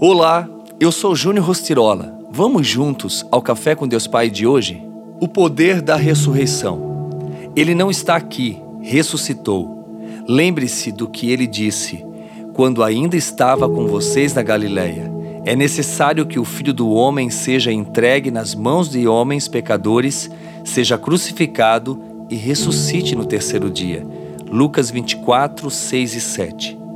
[0.00, 0.48] Olá,
[0.78, 2.16] eu sou Júnior Rostirola.
[2.30, 4.80] Vamos juntos ao Café com Deus Pai de hoje?
[5.20, 7.10] O poder da ressurreição.
[7.56, 9.98] Ele não está aqui, ressuscitou.
[10.28, 12.06] Lembre-se do que ele disse
[12.54, 15.12] quando ainda estava com vocês na Galileia.
[15.44, 20.30] É necessário que o Filho do Homem seja entregue nas mãos de homens pecadores,
[20.64, 24.06] seja crucificado e ressuscite no terceiro dia.
[24.48, 26.87] Lucas 24, 6 e 7.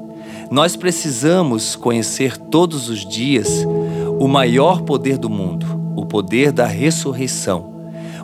[0.53, 3.67] Nós precisamos conhecer todos os dias
[4.21, 5.65] o maior poder do mundo,
[5.97, 7.73] o poder da ressurreição.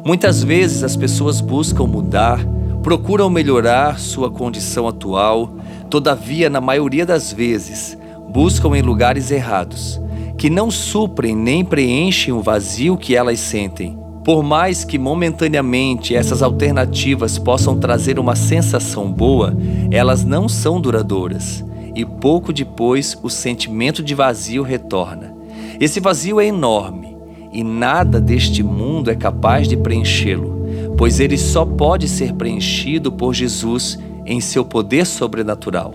[0.04, 2.38] Muitas vezes as pessoas buscam mudar,
[2.82, 5.56] procuram melhorar sua condição atual,
[5.88, 7.96] todavia, na maioria das vezes,
[8.28, 9.98] buscam em lugares errados,
[10.36, 13.98] que não suprem nem preenchem o vazio que elas sentem.
[14.22, 19.56] Por mais que momentaneamente essas alternativas possam trazer uma sensação boa,
[19.90, 21.66] elas não são duradouras
[21.98, 25.34] e pouco depois o sentimento de vazio retorna.
[25.80, 27.16] Esse vazio é enorme
[27.52, 33.34] e nada deste mundo é capaz de preenchê-lo, pois ele só pode ser preenchido por
[33.34, 35.92] Jesus em seu poder sobrenatural.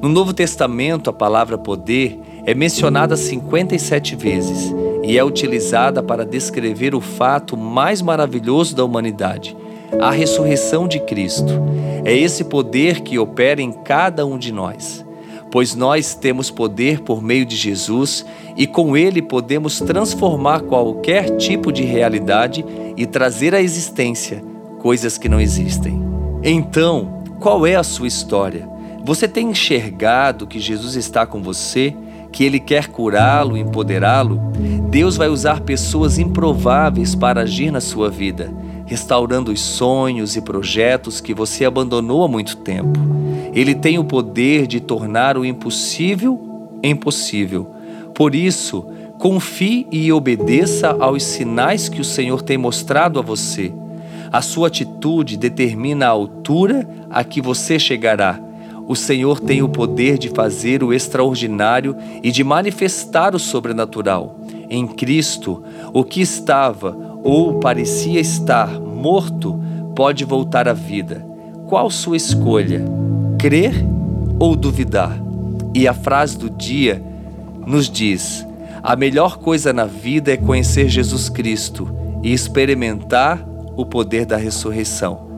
[0.00, 6.94] No Novo Testamento, a palavra poder é mencionada 57 vezes e é utilizada para descrever
[6.94, 9.56] o fato mais maravilhoso da humanidade,
[10.00, 11.52] a ressurreição de Cristo.
[12.04, 15.04] É esse poder que opera em cada um de nós
[15.52, 18.24] pois nós temos poder por meio de Jesus
[18.56, 22.64] e com ele podemos transformar qualquer tipo de realidade
[22.96, 24.42] e trazer à existência
[24.80, 26.02] coisas que não existem.
[26.42, 28.66] Então, qual é a sua história?
[29.04, 31.94] Você tem enxergado que Jesus está com você,
[32.32, 34.40] que ele quer curá-lo, empoderá-lo?
[34.88, 38.50] Deus vai usar pessoas improváveis para agir na sua vida,
[38.86, 42.98] restaurando os sonhos e projetos que você abandonou há muito tempo.
[43.52, 47.70] Ele tem o poder de tornar o impossível impossível.
[48.14, 48.84] Por isso,
[49.18, 53.72] confie e obedeça aos sinais que o Senhor tem mostrado a você.
[54.30, 58.40] A sua atitude determina a altura a que você chegará.
[58.88, 64.40] O Senhor tem o poder de fazer o extraordinário e de manifestar o sobrenatural.
[64.68, 65.62] Em Cristo,
[65.92, 69.60] o que estava ou parecia estar morto
[69.94, 71.24] pode voltar à vida.
[71.66, 73.11] Qual sua escolha?
[73.42, 73.74] Crer
[74.38, 75.20] ou duvidar.
[75.74, 77.02] E a frase do dia
[77.66, 78.46] nos diz:
[78.80, 81.92] a melhor coisa na vida é conhecer Jesus Cristo
[82.22, 83.44] e experimentar
[83.76, 85.28] o poder da ressurreição.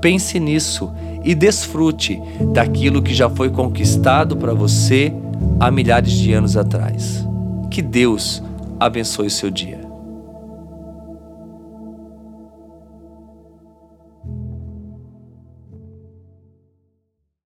[0.00, 0.92] Pense nisso
[1.22, 2.20] e desfrute
[2.52, 5.12] daquilo que já foi conquistado para você
[5.60, 7.24] há milhares de anos atrás.
[7.70, 8.42] Que Deus
[8.80, 9.81] abençoe o seu dia.